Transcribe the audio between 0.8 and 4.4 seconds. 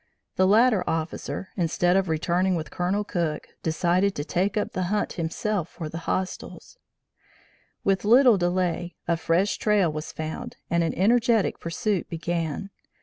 officer instead of returning with Colonel Cook, decided to